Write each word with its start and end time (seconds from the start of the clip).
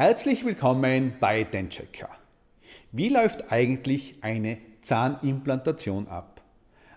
Herzlich 0.00 0.46
willkommen 0.46 1.12
bei 1.20 1.44
Dentchecker. 1.44 2.08
Wie 2.90 3.10
läuft 3.10 3.52
eigentlich 3.52 4.14
eine 4.22 4.56
Zahnimplantation 4.80 6.08
ab? 6.08 6.40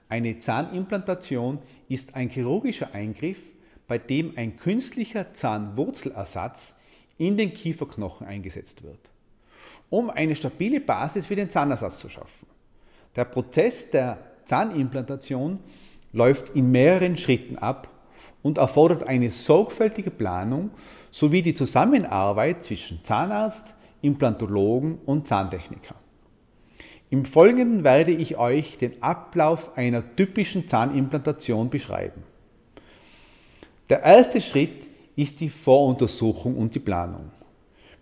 Eine 0.08 0.40
Zahnimplantation 0.40 1.60
ist 1.90 2.16
ein 2.16 2.30
chirurgischer 2.30 2.94
Eingriff, 2.94 3.42
bei 3.90 3.98
dem 3.98 4.38
ein 4.38 4.56
künstlicher 4.56 5.34
Zahnwurzelersatz 5.34 6.78
in 7.18 7.36
den 7.36 7.54
Kieferknochen 7.54 8.26
eingesetzt 8.26 8.84
wird, 8.84 9.12
um 9.90 10.10
eine 10.10 10.38
stabile 10.38 10.80
Basis 10.80 11.26
für 11.26 11.36
den 11.36 11.50
Zahnersatz 11.50 12.00
zu 12.00 12.08
schaffen. 12.08 12.48
Der 13.18 13.26
Prozess 13.26 13.90
der 13.90 14.18
Zahnimplantation 14.46 15.60
läuft 16.14 16.56
in 16.56 16.72
mehreren 16.72 17.18
Schritten 17.18 17.58
ab 17.58 17.90
und 18.44 18.60
erfordert 18.60 19.08
eine 19.08 19.32
sorgfältige 19.32 20.12
Planung 20.12 20.70
sowie 21.10 21.42
die 21.42 21.56
Zusammenarbeit 21.56 22.64
zwischen 22.64 23.04
Zahnarzt, 23.04 23.74
Implantologen 24.02 25.00
und 25.06 25.26
Zahntechniker. 25.26 25.96
Im 27.10 27.26
Folgenden 27.26 27.84
werde 27.84 28.12
ich 28.12 28.38
euch 28.38 28.78
den 28.78 29.02
Ablauf 29.02 29.78
einer 29.78 30.16
typischen 30.16 30.68
Zahnimplantation 30.68 31.70
beschreiben. 31.70 32.24
Der 33.90 34.04
erste 34.04 34.42
Schritt 34.42 34.90
ist 35.16 35.40
die 35.40 35.50
Voruntersuchung 35.50 36.58
und 36.58 36.74
die 36.76 36.80
Planung. 36.80 37.32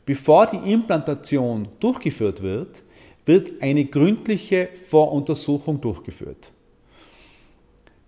Bevor 0.05 0.47
die 0.47 0.71
Implantation 0.71 1.67
durchgeführt 1.79 2.41
wird, 2.41 2.81
wird 3.25 3.61
eine 3.61 3.85
gründliche 3.85 4.69
Voruntersuchung 4.87 5.79
durchgeführt. 5.81 6.51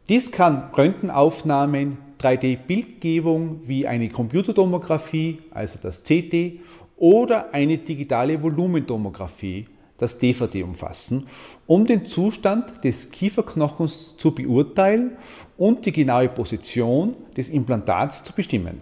Dies 0.09 0.31
kann 0.31 0.69
Röntgenaufnahmen, 0.75 1.97
3D-Bildgebung 2.23 3.61
wie 3.65 3.85
eine 3.85 4.09
Computertomographie, 4.09 5.39
also 5.51 5.79
das 5.81 6.03
CT, 6.03 6.59
oder 6.97 7.53
eine 7.53 7.77
digitale 7.77 8.41
Volumentomographie, 8.41 9.67
das 9.97 10.17
DVD 10.17 10.63
umfassen, 10.63 11.27
um 11.67 11.85
den 11.85 12.05
Zustand 12.05 12.83
des 12.83 13.11
Kieferknochens 13.11 14.15
zu 14.17 14.33
beurteilen 14.33 15.17
und 15.57 15.85
die 15.85 15.91
genaue 15.91 16.29
Position 16.29 17.15
des 17.37 17.49
Implantats 17.49 18.23
zu 18.23 18.33
bestimmen. 18.33 18.81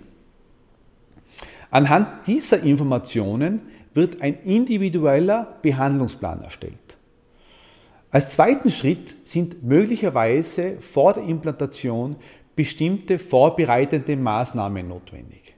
Anhand 1.69 2.27
dieser 2.27 2.61
Informationen 2.63 3.61
wird 3.93 4.21
ein 4.21 4.41
individueller 4.43 5.57
Behandlungsplan 5.61 6.41
erstellt. 6.41 6.75
Als 8.09 8.29
zweiten 8.29 8.71
Schritt 8.71 9.15
sind 9.25 9.63
möglicherweise 9.63 10.77
vor 10.81 11.13
der 11.13 11.23
Implantation 11.23 12.17
bestimmte 12.61 13.17
vorbereitende 13.17 14.15
Maßnahmen 14.15 14.87
notwendig. 14.87 15.55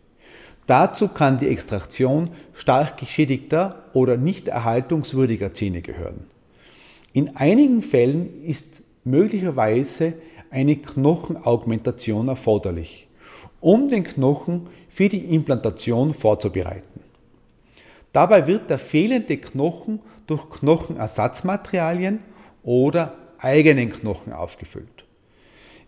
Dazu 0.67 1.09
kann 1.09 1.37
die 1.37 1.49
Extraktion 1.49 2.29
stark 2.53 2.95
geschädigter 2.95 3.83
oder 3.91 4.15
nicht 4.15 4.47
erhaltungswürdiger 4.47 5.53
Zähne 5.53 5.81
gehören. 5.81 6.27
In 7.11 7.35
einigen 7.35 7.81
Fällen 7.81 8.45
ist 8.45 8.83
möglicherweise 9.03 10.13
eine 10.49 10.77
Knochenaugmentation 10.77 12.29
erforderlich, 12.29 13.09
um 13.59 13.89
den 13.89 14.05
Knochen 14.05 14.67
für 14.87 15.09
die 15.09 15.25
Implantation 15.35 16.13
vorzubereiten. 16.13 17.01
Dabei 18.13 18.47
wird 18.47 18.69
der 18.69 18.79
fehlende 18.79 19.35
Knochen 19.35 19.99
durch 20.25 20.49
Knochenersatzmaterialien 20.49 22.19
oder 22.63 23.17
eigenen 23.39 23.89
Knochen 23.89 24.31
aufgefüllt. 24.31 25.02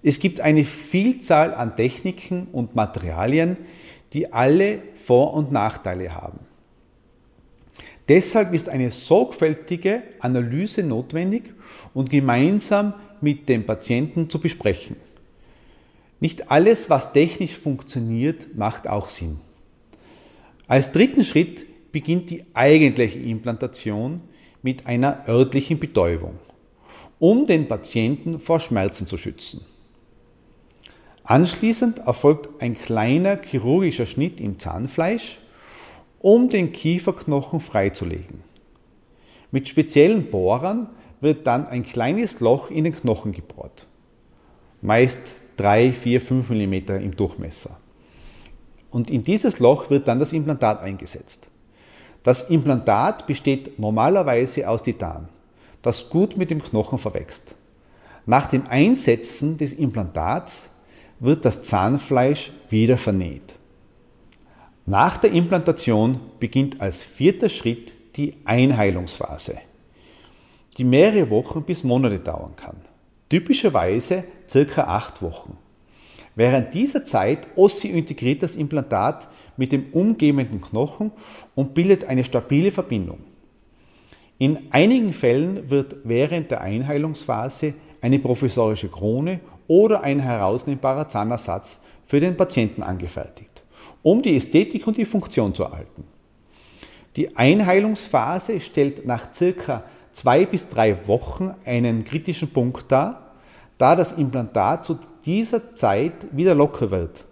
Es 0.08 0.20
gibt 0.20 0.40
eine 0.40 0.64
Vielzahl 0.64 1.56
an 1.56 1.76
Techniken 1.76 2.46
und 2.52 2.76
Materialien, 2.76 3.58
die 4.14 4.32
alle 4.32 4.84
Vor- 5.04 5.34
und 5.34 5.52
Nachteile 5.52 6.14
haben. 6.14 6.42
Deshalb 8.08 8.54
ist 8.54 8.70
eine 8.70 8.92
sorgfältige 8.92 10.04
Analyse 10.20 10.84
notwendig 10.84 11.56
und 11.96 12.12
gemeinsam 12.12 12.94
mit 13.20 13.50
dem 13.50 13.66
Patienten 13.66 14.30
zu 14.30 14.40
besprechen. 14.40 14.96
Nicht 16.20 16.52
alles, 16.52 16.88
was 16.88 17.12
technisch 17.12 17.56
funktioniert, 17.56 18.56
macht 18.56 18.88
auch 18.88 19.10
Sinn. 19.10 19.40
Als 20.68 20.92
dritten 20.92 21.24
Schritt 21.24 21.66
beginnt 21.92 22.30
die 22.30 22.46
eigentliche 22.54 23.18
Implantation 23.18 24.22
mit 24.62 24.86
einer 24.86 25.28
örtlichen 25.28 25.80
Betäubung, 25.80 26.36
um 27.18 27.48
den 27.48 27.68
Patienten 27.68 28.40
vor 28.40 28.60
Schmerzen 28.60 29.08
zu 29.08 29.18
schützen. 29.18 29.66
Anschließend 31.26 32.00
erfolgt 32.06 32.62
ein 32.62 32.78
kleiner 32.78 33.42
chirurgischer 33.42 34.06
Schnitt 34.06 34.40
im 34.40 34.60
Zahnfleisch, 34.60 35.40
um 36.20 36.50
den 36.50 36.72
Kieferknochen 36.72 37.62
freizulegen. 37.62 38.44
Mit 39.50 39.68
speziellen 39.68 40.30
Bohrern 40.30 40.88
wird 41.22 41.48
dann 41.48 41.68
ein 41.68 41.84
kleines 41.84 42.42
Loch 42.42 42.70
in 42.70 42.84
den 42.84 42.96
Knochen 42.96 43.32
gebohrt, 43.32 43.88
meist 44.82 45.22
3, 45.58 45.94
4, 45.94 46.22
5 46.22 46.50
mm 46.50 46.74
im 46.74 47.16
Durchmesser. 47.16 47.80
Und 48.92 49.10
in 49.10 49.24
dieses 49.24 49.58
Loch 49.58 49.90
wird 49.90 50.08
dann 50.08 50.20
das 50.20 50.32
Implantat 50.32 50.84
eingesetzt. 50.84 51.50
Das 52.22 52.50
Implantat 52.50 53.26
besteht 53.26 53.80
normalerweise 53.80 54.70
aus 54.70 54.84
Titan, 54.84 55.30
das 55.82 56.10
gut 56.10 56.38
mit 56.38 56.52
dem 56.52 56.62
Knochen 56.62 57.00
verwächst. 57.00 57.56
Nach 58.28 58.46
dem 58.46 58.68
Einsetzen 58.68 59.58
des 59.58 59.74
Implantats 59.74 60.70
wird 61.20 61.46
das 61.46 61.64
Zahnfleisch 61.64 62.52
wieder 62.70 62.98
vernäht. 62.98 63.56
Nach 64.86 65.18
der 65.18 65.32
Implantation 65.32 66.20
beginnt 66.40 66.80
als 66.80 67.04
vierter 67.04 67.50
Schritt 67.50 67.94
die 68.16 68.36
Einheilungsphase, 68.46 69.58
die 70.78 70.84
mehrere 70.84 71.30
Wochen 71.30 71.64
bis 71.64 71.84
Monate 71.84 72.20
dauern 72.20 72.56
kann. 72.56 72.78
Typischerweise 73.30 74.26
circa 74.48 74.84
acht 74.84 75.22
Wochen. 75.22 75.58
Während 76.36 76.74
dieser 76.74 77.06
Zeit 77.06 77.48
ossi-integriert 77.56 78.44
das 78.44 78.56
Implantat 78.58 79.28
mit 79.58 79.72
dem 79.72 79.88
umgebenden 79.94 80.62
Knochen 80.62 81.12
und 81.56 81.74
bildet 81.74 82.04
eine 82.04 82.24
stabile 82.24 82.72
Verbindung. 82.72 83.20
In 84.38 84.72
einigen 84.72 85.14
Fällen 85.14 85.70
wird 85.70 85.96
während 86.04 86.52
der 86.52 86.62
Einheilungsphase 86.62 87.74
eine 88.02 88.20
provisorische 88.20 88.90
Krone 88.90 89.40
oder 89.68 90.02
ein 90.02 90.20
herausnehmbarer 90.20 91.10
Zahnersatz 91.10 91.82
für 92.06 92.20
den 92.20 92.38
Patienten 92.38 92.84
angefertigt, 92.84 93.64
um 94.04 94.22
die 94.22 94.36
Ästhetik 94.36 94.86
und 94.88 94.98
die 94.98 95.06
Funktion 95.06 95.54
zu 95.54 95.64
erhalten. 95.64 96.06
Die 97.16 97.36
Einheilungsphase 97.36 98.60
stellt 98.60 99.06
nach 99.06 99.34
circa 99.34 99.84
zwei 100.12 100.46
bis 100.46 100.70
drei 100.70 101.08
Wochen 101.08 101.54
einen 101.66 102.04
kritischen 102.04 102.52
Punkt 102.52 102.92
dar, 102.92 103.34
da 103.78 103.96
das 103.96 104.14
Implantat 104.14 104.86
zu 104.86 105.00
dieser 105.26 105.76
Zeit 105.76 106.14
wieder 106.32 106.56
locker 106.56 106.92
wird 106.92 107.26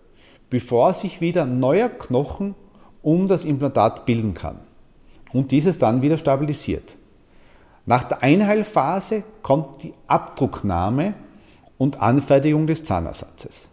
bevor 0.53 0.93
sich 0.93 1.19
wieder 1.19 1.47
neuer 1.47 1.89
Knochen 1.89 2.53
um 3.01 3.27
das 3.27 3.43
Implantat 3.43 4.05
bilden 4.05 4.35
kann 4.35 4.59
und 5.31 5.49
dieses 5.49 5.79
dann 5.79 6.03
wieder 6.03 6.19
stabilisiert. 6.19 6.93
Nach 7.87 8.03
der 8.03 8.21
Einheilphase 8.21 9.23
kommt 9.41 9.81
die 9.81 9.95
Abdrucknahme 10.05 11.15
und 11.83 12.01
Anfertigung 12.01 12.65
des 12.65 12.85
Zahnersatzes. 12.85 13.67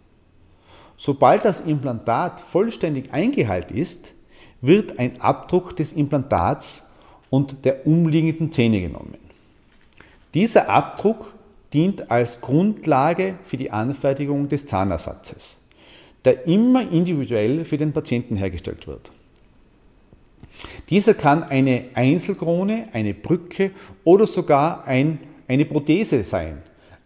Sobald 0.97 1.45
das 1.45 1.61
Implantat 1.61 2.41
vollständig 2.41 3.13
eingeheilt 3.13 3.71
ist, 3.71 4.13
wird 4.59 4.99
ein 4.99 5.21
Abdruck 5.21 5.77
des 5.77 5.93
Implantats 5.93 6.83
und 7.29 7.63
der 7.63 7.87
umliegenden 7.87 8.51
Zähne 8.51 8.81
genommen. 8.81 9.17
Dieser 10.33 10.69
Abdruck 10.69 11.33
dient 11.73 12.11
als 12.11 12.41
Grundlage 12.41 13.35
für 13.45 13.55
die 13.55 13.71
Anfertigung 13.71 14.49
des 14.49 14.65
Zahnersatzes 14.65 15.61
der 16.23 16.45
immer 16.47 16.87
individuell 16.91 17.65
für 17.65 17.77
den 17.77 17.93
Patienten 17.93 18.35
hergestellt 18.35 18.85
wird. 18.85 19.11
Dieser 20.91 21.15
kann 21.15 21.41
eine 21.41 21.85
Einzelkrone, 21.95 22.89
eine 22.93 23.15
Brücke 23.15 23.71
oder 24.03 24.27
sogar 24.27 24.85
ein, 24.85 25.17
eine 25.47 25.65
Prothese 25.65 26.23
sein, 26.23 26.61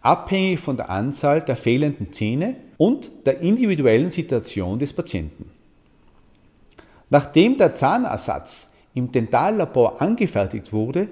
abhängig 0.06 0.60
von 0.60 0.76
der 0.76 0.88
Anzahl 0.88 1.40
der 1.40 1.56
fehlenden 1.56 2.12
Zähne 2.12 2.56
und 2.76 3.10
der 3.26 3.40
individuellen 3.40 4.10
Situation 4.10 4.78
des 4.78 4.92
Patienten. 4.92 5.50
Nachdem 7.10 7.58
der 7.58 7.74
Zahnersatz 7.74 8.70
im 8.94 9.10
Dentallabor 9.10 10.00
angefertigt 10.00 10.72
wurde, 10.72 11.08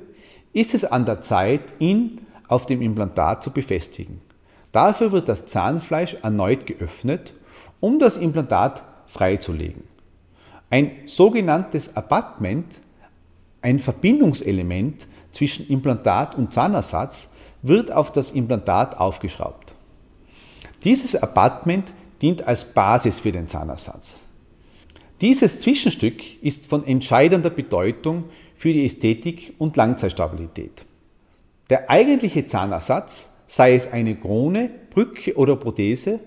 ist 0.53 0.75
es 0.75 0.85
an 0.85 1.05
der 1.05 1.21
Zeit, 1.21 1.63
ihn 1.81 2.21
auf 2.47 2.67
dem 2.67 2.81
Implantat 2.83 3.43
zu 3.43 3.51
befestigen. 3.51 4.21
Dafür 4.71 5.13
wird 5.13 5.29
das 5.29 5.47
Zahnfleisch 5.47 6.17
erneut 6.23 6.67
geöffnet 6.67 7.35
um 7.81 7.99
das 7.99 8.17
Implantat 8.17 8.83
freizulegen. 9.07 9.83
Ein 10.71 10.93
sogenanntes 11.05 11.95
Abattement, 11.95 12.65
ein 13.61 13.79
Verbindungselement 13.79 15.07
zwischen 15.33 15.69
Implantat 15.69 16.35
und 16.35 16.51
Zahnersatz, 16.51 17.29
wird 17.65 17.91
auf 17.91 18.13
das 18.13 18.31
Implantat 18.31 18.99
aufgeschraubt. 19.01 19.75
Dieses 20.85 21.17
Abattement 21.17 21.93
dient 22.21 22.47
als 22.47 22.73
Basis 22.73 23.21
für 23.21 23.33
den 23.33 23.49
Zahnersatz. 23.49 24.21
Dieses 25.23 25.61
Zwischenstück 25.61 26.43
ist 26.43 26.67
von 26.67 26.85
entscheidender 26.85 27.49
Bedeutung 27.49 28.25
für 28.55 28.73
die 28.73 28.85
Ästhetik 28.85 29.55
und 29.59 29.77
Langzeitstabilität. 29.77 30.85
Der 31.71 31.89
eigentliche 31.89 32.47
Zahnersatz, 32.47 33.31
sei 33.47 33.75
es 33.75 33.91
eine 33.91 34.15
Krone, 34.15 34.71
Brücke 34.91 35.35
oder 35.37 35.57
Prothese, 35.57 36.21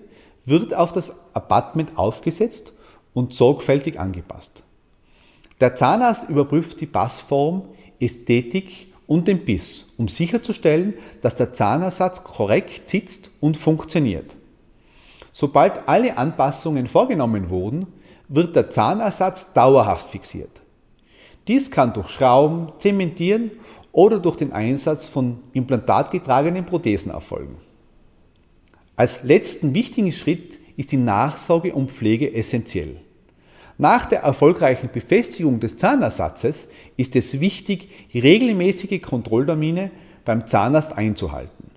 wird 0.44 0.74
auf 0.74 0.90
das 0.90 1.34
Abattement 1.34 1.96
aufgesetzt 1.96 2.72
und 3.14 3.32
sorgfältig 3.32 4.00
angepasst. 4.00 4.64
Der 5.60 5.76
Zahnarzt 5.76 6.28
überprüft 6.28 6.80
die 6.80 6.86
Passform, 6.86 7.62
Ästhetik 8.00 8.88
und 9.08 9.26
den 9.26 9.44
Biss, 9.44 9.86
um 9.96 10.06
sicherzustellen, 10.06 10.94
dass 11.22 11.34
der 11.34 11.52
Zahnersatz 11.52 12.22
korrekt 12.22 12.88
sitzt 12.88 13.30
und 13.40 13.56
funktioniert. 13.56 14.36
Sobald 15.32 15.88
alle 15.88 16.16
Anpassungen 16.16 16.86
vorgenommen 16.86 17.50
wurden, 17.50 17.86
wird 18.28 18.54
der 18.54 18.70
Zahnersatz 18.70 19.52
dauerhaft 19.54 20.10
fixiert. 20.10 20.60
Dies 21.48 21.70
kann 21.70 21.94
durch 21.94 22.10
Schrauben, 22.10 22.72
Zementieren 22.78 23.52
oder 23.90 24.20
durch 24.20 24.36
den 24.36 24.52
Einsatz 24.52 25.08
von 25.08 25.38
implantatgetragenen 25.54 26.66
Prothesen 26.66 27.10
erfolgen. 27.10 27.56
Als 28.94 29.22
letzten 29.22 29.72
wichtigen 29.74 30.12
Schritt 30.12 30.58
ist 30.76 30.92
die 30.92 30.98
Nachsorge 30.98 31.72
und 31.72 31.90
Pflege 31.90 32.34
essentiell. 32.34 33.00
Nach 33.78 34.06
der 34.06 34.22
erfolgreichen 34.22 34.90
Befestigung 34.92 35.60
des 35.60 35.76
Zahnersatzes 35.76 36.66
ist 36.96 37.14
es 37.14 37.40
wichtig, 37.40 37.88
regelmäßige 38.12 39.00
Kontrolltermine 39.00 39.92
beim 40.24 40.48
Zahnarzt 40.48 40.98
einzuhalten. 40.98 41.70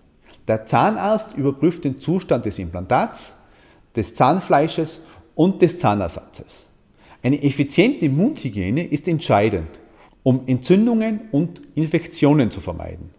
Der 0.48 0.65
Zahnarzt 0.65 1.38
überprüft 1.38 1.83
den 1.83 2.00
Zustand 2.00 2.45
des 2.45 2.57
Implantats, 2.57 3.33
des 3.95 4.15
Zahnfleisches 4.15 5.03
und 5.36 5.62
des 5.62 5.77
Zahnersatzes. 5.77 6.65
Eine 7.21 7.42
effiziente 7.44 8.09
Mundhygiene 8.09 8.83
ist 8.83 9.07
entscheidend, 9.07 9.80
um 10.24 10.42
Entzündungen 10.47 11.21
und 11.31 11.62
Infektionen 11.75 12.50
zu 12.50 12.62
vermeiden. 12.62 13.12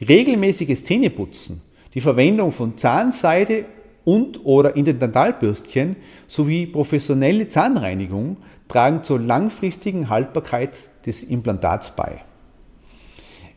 Regelmäßiges 0.00 0.82
Zähneputzen, 0.82 1.60
die 1.92 2.00
Verwendung 2.00 2.52
von 2.52 2.78
Zahnseide 2.78 3.66
und 4.04 4.44
oder 4.44 4.76
Intendentalbürstchen 4.76 5.96
sowie 6.26 6.66
professionelle 6.66 7.48
Zahnreinigung 7.48 8.38
tragen 8.68 9.02
zur 9.02 9.20
langfristigen 9.20 10.08
Haltbarkeit 10.08 10.76
des 11.06 11.22
Implantats 11.22 11.94
bei. 11.94 12.22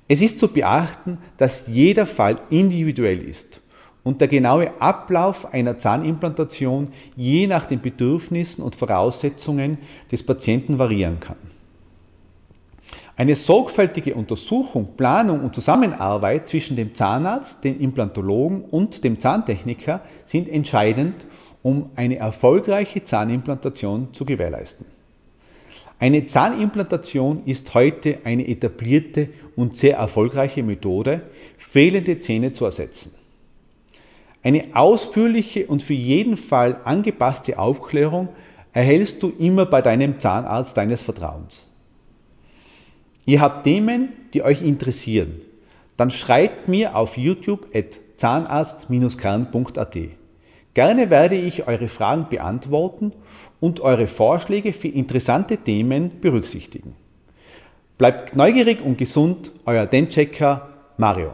Es 0.08 0.22
ist 0.22 0.40
zu 0.40 0.48
beachten, 0.48 1.18
dass 1.38 1.66
jeder 1.68 2.06
Fall 2.06 2.40
individuell 2.50 3.20
ist 3.20 3.62
und 4.04 4.22
der 4.22 4.30
genaue 4.30 4.80
Ablauf 4.80 5.54
einer 5.54 5.78
Zahnimplantation 5.78 6.90
je 7.18 7.46
nach 7.46 7.66
den 7.66 7.82
Bedürfnissen 7.82 8.64
und 8.64 8.76
Voraussetzungen 8.76 9.80
des 10.10 10.26
Patienten 10.26 10.80
variieren 10.80 11.20
kann. 11.20 11.57
Eine 13.20 13.36
sorgfältige 13.36 14.14
Untersuchung, 14.14 14.96
Planung 14.96 15.42
und 15.42 15.56
Zusammenarbeit 15.56 16.48
zwischen 16.48 16.76
dem 16.76 16.94
Zahnarzt, 16.94 17.64
dem 17.64 17.82
Implantologen 17.82 18.62
und 18.62 19.04
dem 19.04 19.20
Zahntechniker 19.20 20.02
sind 20.26 20.48
entscheidend, 20.48 21.26
um 21.64 21.90
eine 21.96 22.18
erfolgreiche 22.18 23.04
Zahnimplantation 23.04 24.14
zu 24.14 24.24
gewährleisten. 24.24 24.86
Eine 25.98 26.28
Zahnimplantation 26.28 27.42
ist 27.46 27.74
heute 27.74 28.20
eine 28.24 28.48
etablierte 28.48 29.30
und 29.56 29.76
sehr 29.76 29.98
erfolgreiche 29.98 30.62
Methode, 30.62 31.22
fehlende 31.58 32.20
Zähne 32.20 32.54
zu 32.54 32.66
ersetzen. 32.66 33.16
Eine 34.44 34.66
ausführliche 34.74 35.66
und 35.66 35.82
für 35.82 35.96
jeden 35.96 36.38
Fall 36.38 36.82
angepasste 36.84 37.58
Aufklärung 37.58 38.30
erhältst 38.74 39.24
du 39.24 39.34
immer 39.40 39.66
bei 39.66 39.82
deinem 39.82 40.20
Zahnarzt 40.20 40.78
deines 40.78 41.02
Vertrauens. 41.02 41.72
Ihr 43.28 43.42
habt 43.42 43.66
Themen, 43.66 44.14
die 44.34 44.42
euch 44.42 44.62
interessieren, 44.62 45.42
dann 45.98 46.12
schreibt 46.12 46.70
mir 46.70 46.96
auf 46.96 47.18
YouTube 47.18 47.68
at 47.76 48.00
zahnarzt-kern.at. 48.16 49.98
Gerne 50.74 51.10
werde 51.10 51.36
ich 51.36 51.68
eure 51.68 51.90
Fragen 51.90 52.28
beantworten 52.30 53.12
und 53.60 53.82
eure 53.82 54.08
Vorschläge 54.08 54.72
für 54.72 54.88
interessante 54.88 55.58
Themen 55.58 56.22
berücksichtigen. 56.22 56.96
Bleibt 57.98 58.34
neugierig 58.34 58.82
und 58.82 58.98
gesund, 58.98 59.52
euer 59.66 59.86
Denchecker 59.86 60.70
Mario. 60.96 61.34